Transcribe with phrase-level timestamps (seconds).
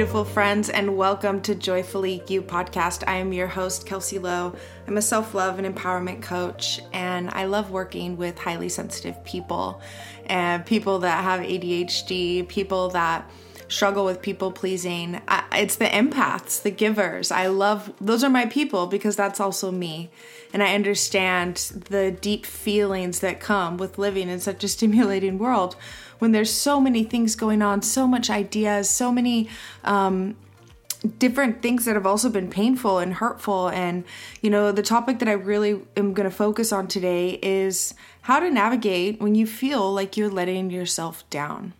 [0.00, 3.04] beautiful friends, and welcome to Joyfully You podcast.
[3.06, 4.56] I am your host, Kelsey Lowe.
[4.86, 9.82] I'm a self love and empowerment coach, and I love working with highly sensitive people
[10.24, 13.30] and people that have ADHD, people that
[13.70, 15.20] struggle with people pleasing.
[15.52, 17.30] It's the empaths, the givers.
[17.30, 20.10] I love those are my people because that's also me.
[20.52, 21.56] And I understand
[21.88, 25.76] the deep feelings that come with living in such a stimulating world
[26.18, 29.48] when there's so many things going on, so much ideas, so many
[29.84, 30.36] um,
[31.18, 33.68] different things that have also been painful and hurtful.
[33.68, 34.04] And,
[34.42, 38.40] you know, the topic that I really am going to focus on today is how
[38.40, 41.72] to navigate when you feel like you're letting yourself down.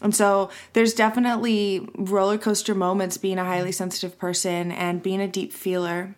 [0.00, 5.28] And so there's definitely roller coaster moments being a highly sensitive person and being a
[5.28, 6.14] deep feeler.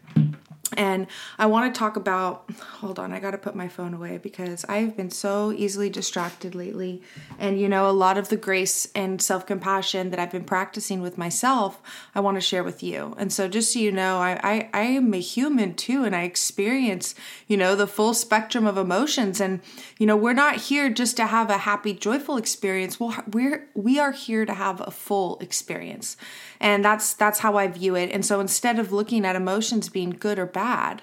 [0.78, 1.08] And
[1.40, 4.64] I want to talk about, hold on, I got to put my phone away because
[4.68, 7.02] I've been so easily distracted lately.
[7.36, 11.02] And, you know, a lot of the grace and self compassion that I've been practicing
[11.02, 11.82] with myself,
[12.14, 13.16] I want to share with you.
[13.18, 16.22] And so, just so you know, I, I, I am a human too, and I
[16.22, 17.16] experience,
[17.48, 19.40] you know, the full spectrum of emotions.
[19.40, 19.60] And,
[19.98, 23.00] you know, we're not here just to have a happy, joyful experience.
[23.00, 26.16] Well, we're, we are here to have a full experience.
[26.60, 28.12] And that's, that's how I view it.
[28.12, 31.02] And so, instead of looking at emotions being good or bad, bad.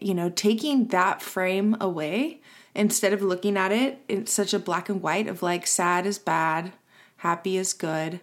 [0.00, 2.40] You know, taking that frame away
[2.74, 6.18] instead of looking at it in such a black and white of like sad is
[6.18, 6.72] bad,
[7.18, 8.20] happy is good.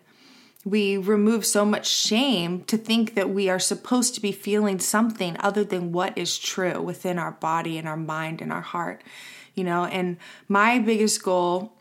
[0.66, 5.38] We remove so much shame to think that we are supposed to be feeling something
[5.40, 9.02] other than what is true within our body and our mind and our heart.
[9.56, 11.74] You know, and my biggest goal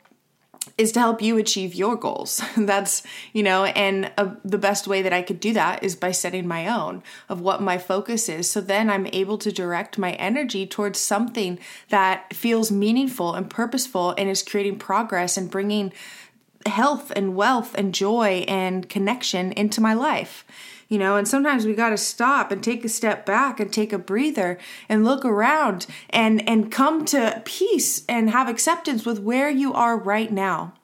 [0.77, 2.43] is to help you achieve your goals.
[2.57, 6.13] That's, you know, and uh, the best way that I could do that is by
[6.13, 8.51] setting my own of what my focus is.
[8.51, 14.15] So then I'm able to direct my energy towards something that feels meaningful and purposeful
[14.17, 15.93] and is creating progress and bringing
[16.67, 20.45] health and wealth and joy and connection into my life
[20.89, 23.93] you know and sometimes we got to stop and take a step back and take
[23.93, 29.51] a breather and look around and and come to peace and have acceptance with where
[29.51, 30.75] you are right now.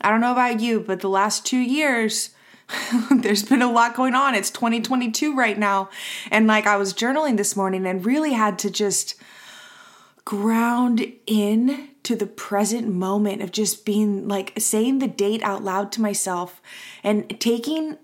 [0.00, 2.30] I don't know about you but the last 2 years
[3.10, 4.34] there's been a lot going on.
[4.34, 5.90] It's 2022 right now.
[6.30, 9.14] And like i was journaling this morning and really had to just
[10.24, 15.92] ground in to the present moment of just being like saying the date out loud
[15.92, 16.62] to myself
[17.02, 17.96] and taking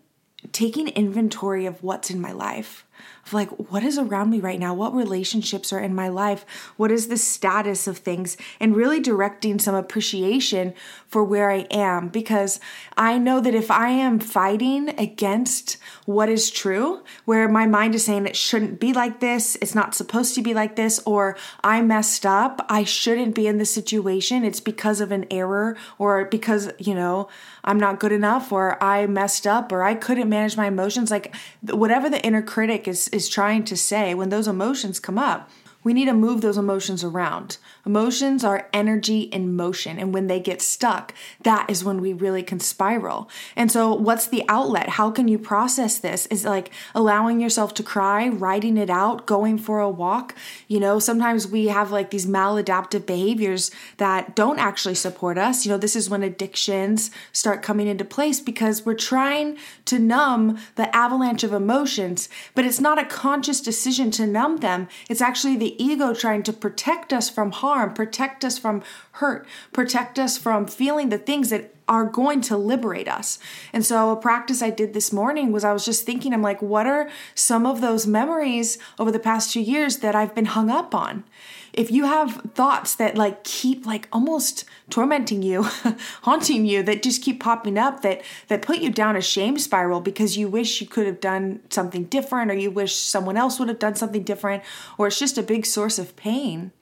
[0.52, 2.86] taking inventory of what's in my life
[3.32, 4.74] like what is around me right now?
[4.74, 6.44] What relationships are in my life?
[6.76, 8.36] What is the status of things?
[8.58, 10.74] And really directing some appreciation
[11.06, 12.08] for where i am.
[12.08, 12.60] Because
[12.96, 15.76] i know that if i am fighting against
[16.06, 19.94] what is true where my mind is saying it shouldn't be like this it's not
[19.94, 24.44] supposed to be like this or i messed up i shouldn't be in this situation.
[24.44, 27.28] It's because of an error or because you know
[27.64, 31.10] i'm not good enough or i messed up or i couldn't manage my emotions.
[31.10, 35.50] Like whatever the inner critic is is trying to say when those emotions come up
[35.82, 37.56] we need to move those emotions around.
[37.86, 39.98] Emotions are energy in motion.
[39.98, 43.30] And when they get stuck, that is when we really can spiral.
[43.56, 44.90] And so, what's the outlet?
[44.90, 46.26] How can you process this?
[46.26, 50.34] Is like allowing yourself to cry, writing it out, going for a walk.
[50.68, 55.64] You know, sometimes we have like these maladaptive behaviors that don't actually support us.
[55.64, 60.58] You know, this is when addictions start coming into place because we're trying to numb
[60.76, 64.88] the avalanche of emotions, but it's not a conscious decision to numb them.
[65.08, 68.82] It's actually the ego trying to protect us from harm, protect us from
[69.12, 73.38] hurt, protect us from feeling the things that are going to liberate us.
[73.72, 76.62] And so, a practice I did this morning was I was just thinking, I'm like,
[76.62, 80.70] what are some of those memories over the past two years that I've been hung
[80.70, 81.24] up on?
[81.72, 85.62] If you have thoughts that like keep like almost tormenting you,
[86.22, 90.00] haunting you, that just keep popping up, that that put you down a shame spiral
[90.00, 93.68] because you wish you could have done something different, or you wish someone else would
[93.68, 94.62] have done something different,
[94.98, 96.72] or it's just a big source of pain.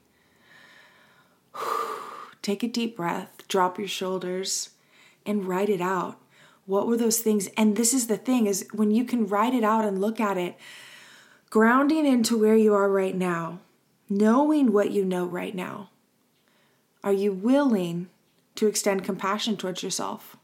[2.42, 4.70] Take a deep breath, drop your shoulders
[5.26, 6.18] and write it out.
[6.64, 7.48] What were those things?
[7.56, 10.36] And this is the thing is when you can write it out and look at
[10.36, 10.56] it,
[11.50, 13.60] grounding into where you are right now,
[14.08, 15.90] knowing what you know right now.
[17.04, 18.08] Are you willing
[18.56, 20.36] to extend compassion towards yourself?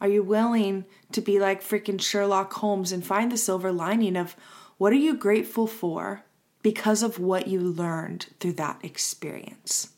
[0.00, 4.36] Are you willing to be like freaking Sherlock Holmes and find the silver lining of
[4.76, 6.24] what are you grateful for
[6.62, 9.92] because of what you learned through that experience?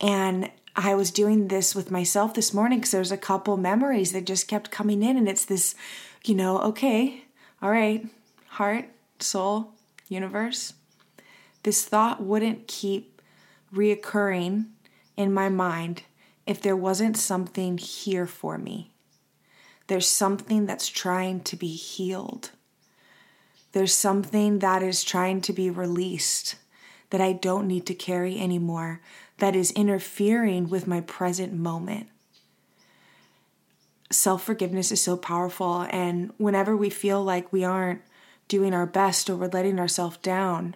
[0.00, 4.24] And I was doing this with myself this morning because there's a couple memories that
[4.24, 5.74] just kept coming in, and it's this,
[6.24, 7.24] you know, okay,
[7.60, 8.06] all right,
[8.48, 8.86] heart,
[9.18, 9.72] soul,
[10.08, 10.74] universe.
[11.62, 13.22] This thought wouldn't keep
[13.74, 14.66] reoccurring
[15.16, 16.02] in my mind
[16.46, 18.90] if there wasn't something here for me.
[19.88, 22.50] there's something that's trying to be healed.
[23.72, 26.56] There's something that is trying to be released
[27.10, 29.00] that I don't need to carry anymore,
[29.38, 32.08] that is interfering with my present moment.
[34.10, 38.02] Self forgiveness is so powerful, and whenever we feel like we aren't
[38.48, 40.74] doing our best or we're letting ourselves down,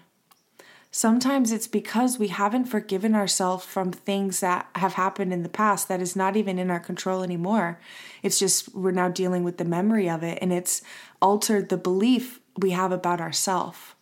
[0.96, 5.88] sometimes it's because we haven't forgiven ourselves from things that have happened in the past
[5.88, 7.78] that is not even in our control anymore.
[8.22, 10.80] It's just we're now dealing with the memory of it, and it's
[11.20, 13.95] altered the belief we have about ourselves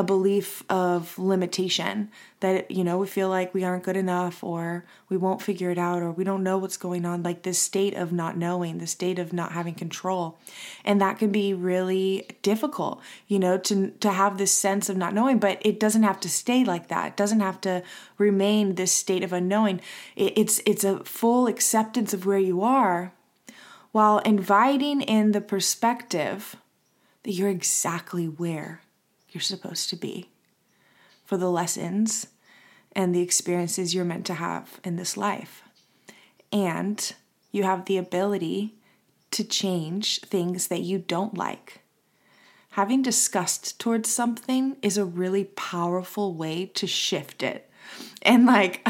[0.00, 2.10] a belief of limitation
[2.40, 5.76] that you know we feel like we aren't good enough or we won't figure it
[5.76, 8.86] out or we don't know what's going on like this state of not knowing the
[8.86, 10.38] state of not having control.
[10.86, 15.12] And that can be really difficult you know to to have this sense of not
[15.12, 17.08] knowing but it doesn't have to stay like that.
[17.08, 17.82] It doesn't have to
[18.16, 19.82] remain this state of unknowing.
[20.16, 23.12] It, it's it's a full acceptance of where you are
[23.92, 26.56] while inviting in the perspective
[27.22, 28.80] that you're exactly where
[29.30, 30.28] you're supposed to be
[31.24, 32.26] for the lessons
[32.92, 35.62] and the experiences you're meant to have in this life.
[36.52, 37.12] And
[37.52, 38.74] you have the ability
[39.30, 41.80] to change things that you don't like.
[42.70, 47.69] Having disgust towards something is a really powerful way to shift it
[48.22, 48.82] and like,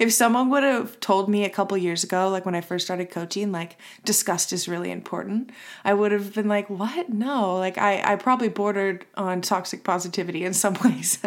[0.00, 3.10] if someone would have told me a couple years ago, like when I first started
[3.10, 5.50] coaching, like disgust is really important,
[5.84, 7.10] I would have been like, what?
[7.10, 7.56] No.
[7.56, 11.18] Like, I, I probably bordered on toxic positivity in some ways.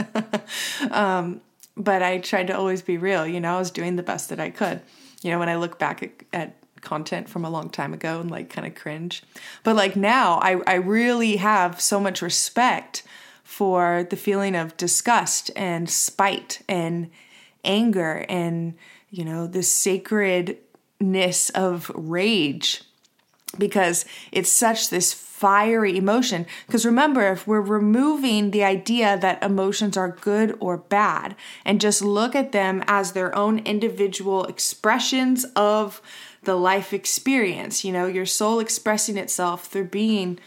[0.91, 1.41] um,
[1.77, 3.25] but I tried to always be real.
[3.25, 4.81] You know, I was doing the best that I could.
[5.21, 8.31] You know, when I look back at, at content from a long time ago and
[8.31, 9.23] like kind of cringe.
[9.63, 13.03] But like now, I, I really have so much respect
[13.49, 17.09] for the feeling of disgust and spite and
[17.65, 18.75] anger and,
[19.09, 22.83] you know, the sacredness of rage
[23.57, 26.45] because it's such this fiery emotion.
[26.67, 31.35] Because remember, if we're removing the idea that emotions are good or bad
[31.65, 36.03] and just look at them as their own individual expressions of
[36.43, 40.37] the life experience, you know, your soul expressing itself through being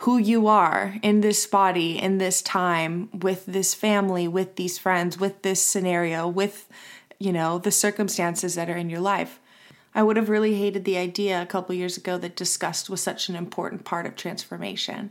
[0.00, 5.20] who you are in this body, in this time, with this family, with these friends,
[5.20, 6.66] with this scenario, with,
[7.18, 9.38] you know, the circumstances that are in your life.
[9.94, 13.28] I would have really hated the idea a couple years ago that disgust was such
[13.28, 15.10] an important part of transformation,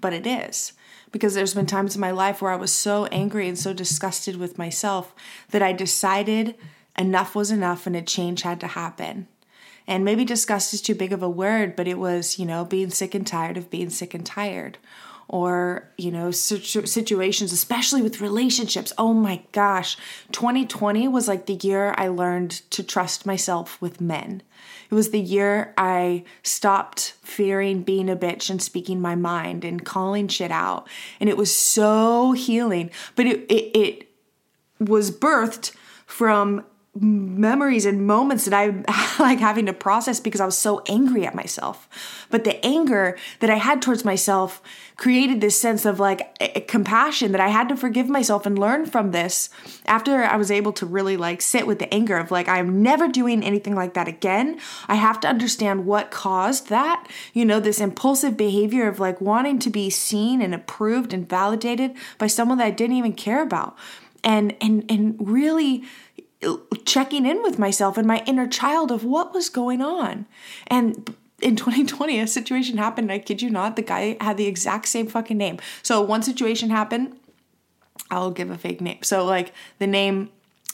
[0.00, 0.72] but it is.
[1.10, 4.36] Because there's been times in my life where I was so angry and so disgusted
[4.36, 5.16] with myself
[5.50, 6.54] that I decided
[6.96, 9.26] enough was enough and a change had to happen.
[9.88, 12.90] And maybe disgust is too big of a word, but it was, you know, being
[12.90, 14.76] sick and tired of being sick and tired.
[15.28, 18.92] Or, you know, situations, especially with relationships.
[18.98, 19.96] Oh my gosh,
[20.32, 24.42] 2020 was like the year I learned to trust myself with men.
[24.90, 29.84] It was the year I stopped fearing being a bitch and speaking my mind and
[29.84, 30.86] calling shit out.
[31.18, 32.90] And it was so healing.
[33.16, 34.08] But it, it, it
[34.78, 35.72] was birthed
[36.06, 36.64] from
[37.00, 41.34] memories and moments that I like having to process because I was so angry at
[41.34, 41.88] myself.
[42.30, 44.62] But the anger that I had towards myself
[44.96, 48.84] created this sense of like a, compassion that I had to forgive myself and learn
[48.84, 49.48] from this
[49.86, 53.08] after I was able to really like sit with the anger of like I'm never
[53.08, 54.58] doing anything like that again.
[54.88, 59.58] I have to understand what caused that, you know, this impulsive behavior of like wanting
[59.60, 63.76] to be seen and approved and validated by someone that I didn't even care about.
[64.24, 65.84] And and and really
[66.84, 70.26] checking in with myself and my inner child of what was going on.
[70.66, 73.10] And in 2020, a situation happened.
[73.12, 75.58] I kid you not, the guy had the exact same fucking name.
[75.82, 77.18] So one situation happened.
[78.10, 79.02] I'll give a fake name.
[79.02, 80.30] So like the name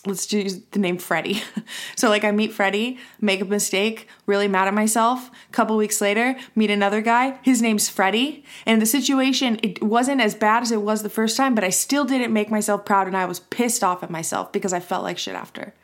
[0.07, 1.43] let's use the name Freddie.
[1.97, 5.31] so like I meet Freddie, make a mistake, really mad at myself.
[5.53, 7.39] Couple weeks later, meet another guy.
[7.43, 8.45] His name's Freddie.
[8.67, 11.71] And the situation it wasn't as bad as it was the first time, but I
[11.71, 15.05] still didn't make myself proud and I was pissed off at myself because I felt
[15.05, 15.75] like shit after.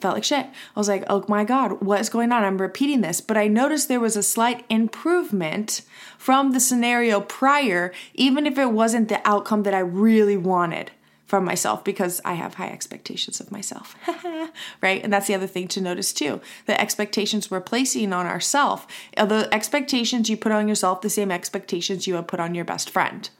[0.00, 0.46] Felt like shit.
[0.46, 2.42] I was like, oh my God, what is going on?
[2.42, 3.20] I'm repeating this.
[3.20, 5.82] But I noticed there was a slight improvement
[6.16, 10.90] from the scenario prior, even if it wasn't the outcome that I really wanted
[11.30, 13.94] from myself because I have high expectations of myself.
[14.82, 15.02] right?
[15.02, 16.40] And that's the other thing to notice too.
[16.66, 18.82] The expectations we're placing on ourselves,
[19.16, 22.64] uh, the expectations you put on yourself, the same expectations you would put on your
[22.64, 23.30] best friend.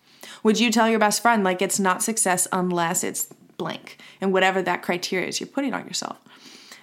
[0.44, 3.26] Would you tell your best friend like it's not success unless it's
[3.58, 6.18] blank and whatever that criteria is you're putting on yourself?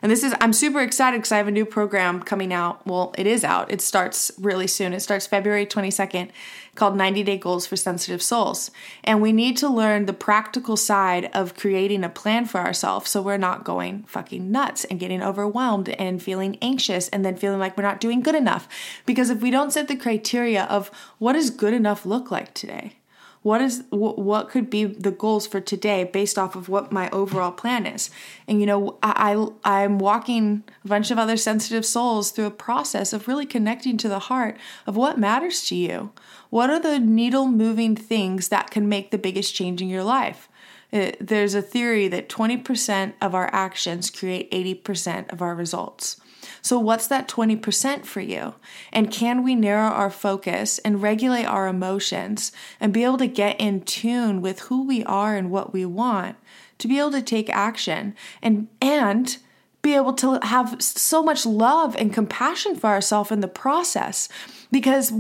[0.08, 2.88] And this is, I'm super excited because I have a new program coming out.
[2.88, 3.70] Well, it is out.
[3.70, 4.94] It starts really soon.
[4.94, 6.30] It starts February 22nd
[6.76, 8.72] called 90 Day Goals for Sensitive Souls.
[9.04, 13.22] And we need to learn the practical side of creating a plan for ourselves so
[13.22, 17.76] we're not going fucking nuts and getting overwhelmed and feeling anxious and then feeling like
[17.76, 18.70] we're not doing good enough.
[19.06, 20.88] Because if we don't set the criteria of
[21.18, 22.96] what does good enough look like today?
[23.42, 27.52] What is what could be the goals for today based off of what my overall
[27.52, 28.10] plan is?
[28.48, 32.52] And you know I, I i'm walking a bunch of other sensitive souls through a
[32.52, 36.12] process of really connecting to the heart of what matters to you.
[36.50, 40.50] What are the needle moving things that can make the biggest change in your life?
[40.92, 46.22] It, uh, there's a theory that 20% of our actions create 80% of our results
[46.62, 48.56] so, what's that 20% for you?
[48.92, 53.60] And can we narrow our focus and regulate our emotions and be able to get
[53.60, 56.38] in tune with who we are and what we want
[56.80, 59.38] to be able to take action and, and,
[59.84, 64.28] be able to have so much love and compassion for ourselves in the process
[64.70, 65.14] because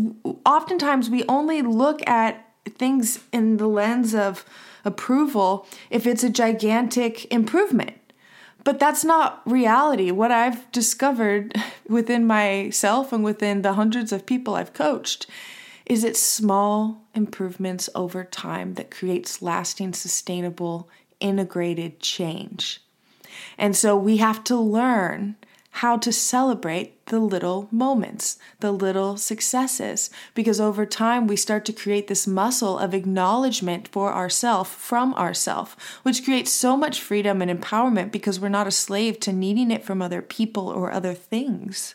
[0.46, 2.44] oftentimes we only look at
[2.78, 4.44] things in the lens of
[4.84, 7.94] approval if it's a gigantic improvement
[8.68, 10.12] but that's not reality.
[10.12, 11.56] What I've discovered
[11.88, 15.26] within myself and within the hundreds of people I've coached
[15.86, 20.90] is it's small improvements over time that creates lasting, sustainable,
[21.22, 22.82] integrated change.
[23.58, 25.38] And so we have to learn
[25.78, 31.72] how to celebrate the little moments, the little successes, because over time we start to
[31.72, 37.52] create this muscle of acknowledgement for ourself from ourself, which creates so much freedom and
[37.52, 41.94] empowerment because we're not a slave to needing it from other people or other things.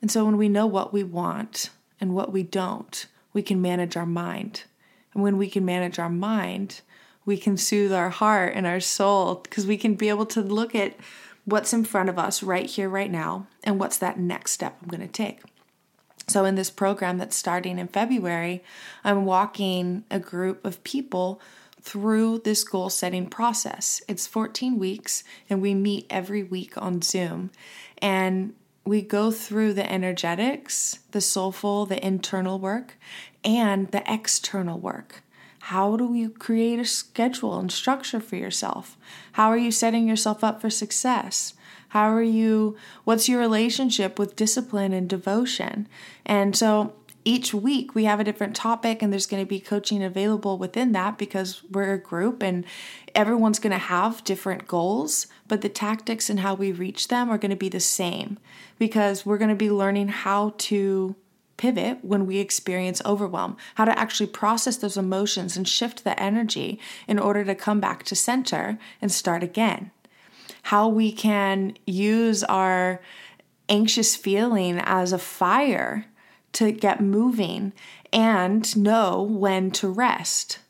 [0.00, 3.96] And so when we know what we want and what we don't, we can manage
[3.96, 4.64] our mind.
[5.14, 6.80] And when we can manage our mind,
[7.24, 10.74] we can soothe our heart and our soul because we can be able to look
[10.74, 10.96] at
[11.50, 14.88] what's in front of us right here, right now, and what's that next step I'm
[14.88, 15.40] going to take.
[16.26, 18.62] So, in this program that's starting in February,
[19.02, 21.40] I'm walking a group of people
[21.82, 24.02] through this goal setting process.
[24.06, 27.50] It's 14 weeks, and we meet every week on Zoom.
[27.98, 28.54] And
[28.84, 32.96] we go through the energetics, the soulful, the internal work,
[33.44, 35.22] and the external work.
[35.60, 38.96] How do you create a schedule and structure for yourself?
[39.32, 41.54] How are you setting yourself up for success?
[41.88, 45.88] How are you, what's your relationship with discipline and devotion?
[46.24, 50.02] And so each week we have a different topic, and there's going to be coaching
[50.02, 52.64] available within that because we're a group and
[53.14, 57.38] everyone's going to have different goals, but the tactics and how we reach them are
[57.38, 58.38] going to be the same
[58.78, 61.14] because we're going to be learning how to
[61.60, 66.80] pivot when we experience overwhelm, how to actually process those emotions and shift the energy
[67.06, 69.90] in order to come back to center and start again.
[70.64, 73.02] How we can use our
[73.68, 76.06] anxious feeling as a fire
[76.54, 77.74] to get moving
[78.10, 80.60] and know when to rest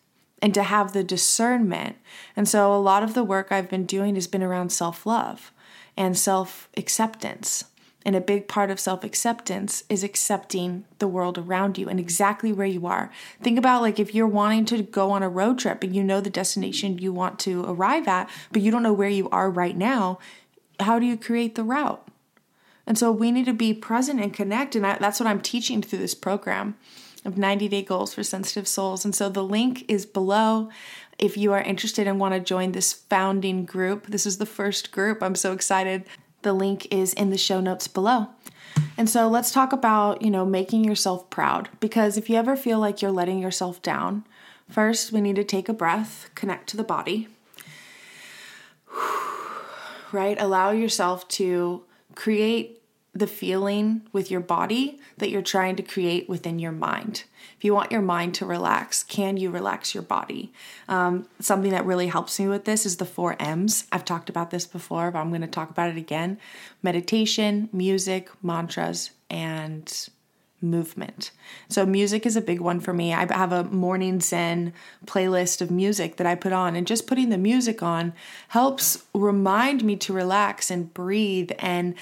[0.43, 1.99] and to have the discernment.
[2.35, 5.53] And so, a lot of the work I've been doing has been around self love
[5.97, 7.65] and self acceptance.
[8.05, 12.53] And a big part of self acceptance is accepting the world around you and exactly
[12.53, 13.11] where you are.
[13.43, 16.21] Think about like if you're wanting to go on a road trip and you know
[16.21, 19.77] the destination you want to arrive at, but you don't know where you are right
[19.77, 20.19] now,
[20.81, 22.07] how do you create the route?
[22.87, 24.75] And so we need to be present and connect.
[24.75, 26.77] And that's what I'm teaching through this program
[27.25, 29.05] of 90 day goals for sensitive souls.
[29.05, 30.71] And so the link is below.
[31.19, 34.91] If you are interested and want to join this founding group, this is the first
[34.91, 35.23] group.
[35.23, 36.05] I'm so excited.
[36.43, 38.29] The link is in the show notes below.
[38.97, 42.79] And so let's talk about, you know, making yourself proud because if you ever feel
[42.79, 44.25] like you're letting yourself down,
[44.69, 47.29] first we need to take a breath, connect to the body.
[50.13, 50.41] Right?
[50.41, 51.85] Allow yourself to
[52.17, 52.80] create
[53.13, 57.25] the feeling with your body that you're trying to create within your mind.
[57.57, 60.53] If you want your mind to relax, can you relax your body?
[60.89, 63.85] Um, something that really helps me with this is the four M's.
[63.91, 66.39] I've talked about this before, but I'm going to talk about it again
[66.83, 70.09] meditation, music, mantras, and
[70.63, 71.31] movement.
[71.69, 73.13] So, music is a big one for me.
[73.13, 74.73] I have a morning Zen
[75.07, 78.13] playlist of music that I put on, and just putting the music on
[78.49, 81.95] helps remind me to relax and breathe and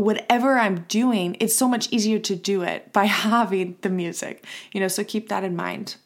[0.00, 4.80] whatever I'm doing, it's so much easier to do it by having the music, you
[4.80, 5.96] know, so keep that in mind.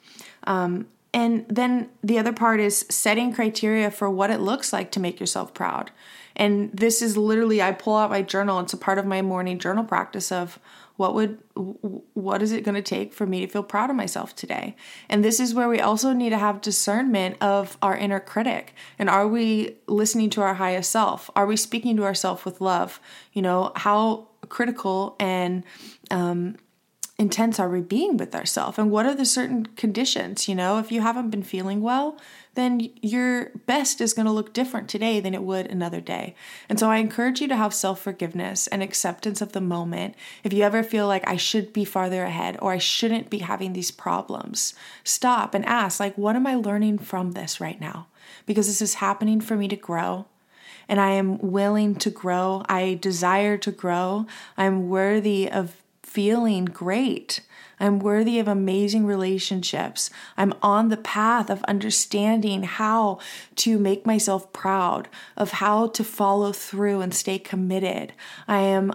[0.47, 5.01] Um, and then the other part is setting criteria for what it looks like to
[5.01, 5.93] make yourself proud.
[6.35, 9.61] And this is literally, I pull out my journal, it's a part of my morning
[9.61, 10.59] journal practice of
[10.97, 14.37] what would what is it going to take for me to feel proud of myself
[14.37, 14.77] today?
[15.09, 18.75] And this is where we also need to have discernment of our inner critic.
[18.99, 21.31] And are we listening to our highest self?
[21.35, 23.01] Are we speaking to ourselves with love?
[23.33, 25.65] You know how critical and
[26.11, 26.57] um,
[27.25, 30.47] intense are we being with ourselves and what are the certain conditions?
[30.47, 32.19] You know if you haven't been feeling well
[32.55, 36.35] then your best is going to look different today than it would another day.
[36.69, 40.15] And so i encourage you to have self-forgiveness and acceptance of the moment.
[40.45, 43.73] If you ever feel like i should be farther ahead or i shouldn't be having
[43.73, 48.07] these problems stop and ask like what am i learning from this right now?
[48.45, 50.27] Because this is happening for me to grow
[50.89, 52.63] and I am willing to grow.
[52.69, 54.27] I desire to grow.
[54.59, 55.75] I'm worthy of
[56.15, 57.41] feeling great.
[57.81, 60.11] I'm worthy of amazing relationships.
[60.37, 63.19] I'm on the path of understanding how
[63.57, 68.13] to make myself proud, of how to follow through and stay committed.
[68.47, 68.93] I am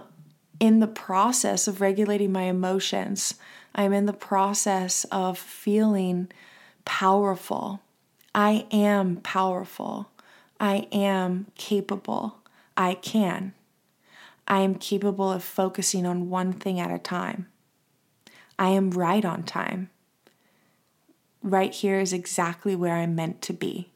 [0.58, 3.34] in the process of regulating my emotions.
[3.74, 6.32] I'm in the process of feeling
[6.86, 7.82] powerful.
[8.34, 10.10] I am powerful.
[10.58, 12.36] I am capable.
[12.78, 13.52] I can.
[14.50, 17.46] I am capable of focusing on one thing at a time.
[18.58, 19.90] I am right on time.
[21.40, 23.90] Right here is exactly where I'm meant to be.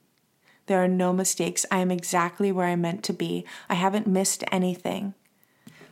[0.66, 1.66] There are no mistakes.
[1.72, 3.44] I am exactly where I'm meant to be.
[3.68, 5.14] I haven't missed anything.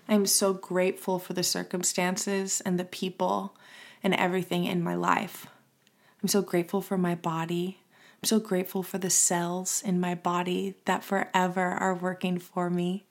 [0.08, 3.56] I'm so grateful for the circumstances and the people
[4.00, 5.48] and everything in my life.
[6.22, 7.80] I'm so grateful for my body.
[8.22, 13.06] I'm so grateful for the cells in my body that forever are working for me.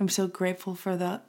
[0.00, 1.20] I'm so grateful for the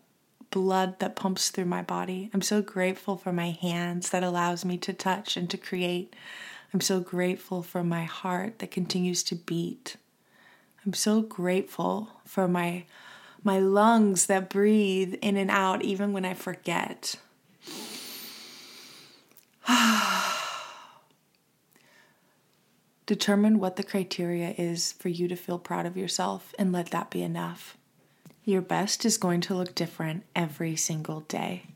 [0.49, 2.29] blood that pumps through my body.
[2.33, 6.15] I'm so grateful for my hands that allows me to touch and to create.
[6.73, 9.97] I'm so grateful for my heart that continues to beat.
[10.85, 12.85] I'm so grateful for my
[13.43, 17.15] my lungs that breathe in and out even when I forget.
[23.07, 27.09] Determine what the criteria is for you to feel proud of yourself and let that
[27.09, 27.75] be enough.
[28.51, 31.67] Your best is going to look different every single day.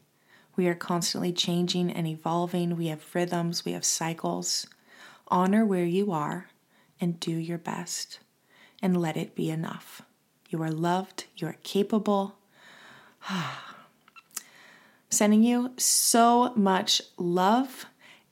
[0.58, 2.76] We are constantly changing and evolving.
[2.76, 4.68] We have rhythms, we have cycles.
[5.30, 6.48] Honor where you are
[7.00, 8.20] and do your best
[8.82, 10.02] and let it be enough.
[10.50, 12.40] You are loved, you are capable.
[15.10, 17.86] Sending you so much love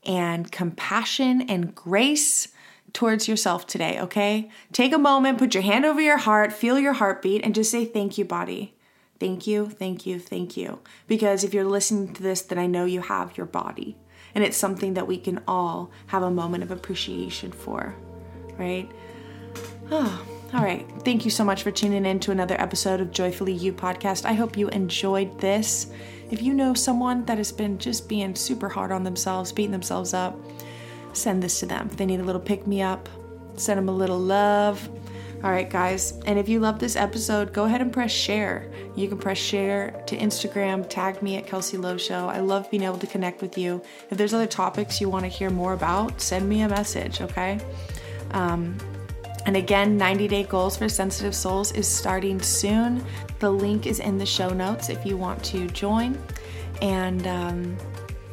[0.06, 2.50] and compassion and grace
[2.94, 4.50] towards yourself today, okay?
[4.72, 7.86] Take a moment, put your hand over your heart, feel your heartbeat, and just say,
[7.86, 8.76] Thank you, body.
[9.20, 10.80] Thank you, thank you, thank you.
[11.08, 13.98] Because if you're listening to this, then I know you have your body.
[14.36, 17.96] And it's something that we can all have a moment of appreciation for,
[18.58, 18.90] right?
[19.92, 20.88] Oh, all right.
[21.04, 24.26] Thank you so much for tuning in to another episode of Joyfully You podcast.
[24.26, 25.88] I hope you enjoyed this.
[26.30, 30.14] If you know someone that has been just being super hard on themselves, beating themselves
[30.14, 30.38] up,
[31.14, 31.88] send this to them.
[31.92, 33.10] If they need a little pick me up,
[33.56, 34.90] send them a little love.
[35.44, 36.14] All right, guys.
[36.26, 38.72] And if you love this episode, go ahead and press share.
[38.96, 42.30] You can press share to Instagram, tag me at Kelsey Lowe Show.
[42.30, 43.82] I love being able to connect with you.
[44.10, 47.60] If there's other topics you want to hear more about, send me a message, okay?
[48.32, 48.78] Um,
[49.46, 53.04] and again, 90 Day Goals for Sensitive Souls is starting soon.
[53.40, 56.18] The link is in the show notes if you want to join.
[56.82, 57.78] And um,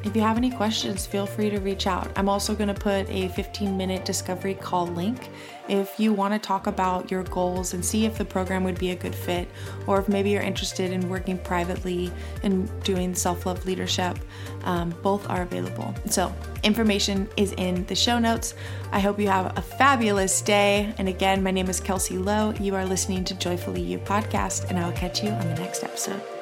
[0.03, 2.11] if you have any questions, feel free to reach out.
[2.17, 5.29] I'm also going to put a 15 minute discovery call link
[5.69, 8.91] if you want to talk about your goals and see if the program would be
[8.91, 9.49] a good fit,
[9.87, 12.11] or if maybe you're interested in working privately
[12.43, 14.19] and doing self love leadership.
[14.65, 15.95] Um, both are available.
[16.07, 18.55] So, information is in the show notes.
[18.93, 20.93] I hope you have a fabulous day.
[20.99, 22.53] And again, my name is Kelsey Lowe.
[22.61, 25.85] You are listening to Joyfully You podcast, and I will catch you on the next
[25.85, 26.40] episode.